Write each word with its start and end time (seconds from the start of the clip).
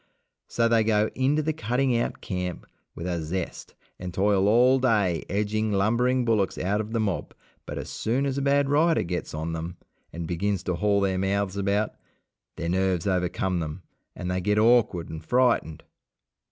So 0.47 0.67
they 0.67 0.83
go 0.83 1.11
into 1.13 1.43
the 1.43 1.53
cutting 1.53 1.95
out 1.95 2.21
camp 2.21 2.65
with 2.95 3.05
a 3.05 3.21
zest, 3.21 3.75
and 3.99 4.11
toil 4.11 4.47
all 4.47 4.79
day 4.79 5.23
edging 5.29 5.71
lumbering 5.73 6.25
bullocks 6.25 6.57
out 6.57 6.81
of 6.81 6.91
the 6.91 6.99
mob, 6.99 7.35
but 7.67 7.77
as 7.77 7.87
soon 7.91 8.25
as 8.25 8.35
a 8.35 8.41
bad 8.41 8.67
rider 8.67 9.03
gets 9.03 9.35
on 9.35 9.53
them 9.53 9.77
and 10.11 10.27
begins 10.27 10.63
to 10.63 10.73
haul 10.73 11.01
their 11.01 11.19
mouths 11.19 11.55
about, 11.55 11.93
their 12.57 12.69
nerves 12.69 13.05
overcome 13.05 13.59
them, 13.59 13.83
and 14.15 14.31
they 14.31 14.41
get 14.41 14.57
awkward 14.57 15.07
and 15.07 15.23
frightened. 15.23 15.83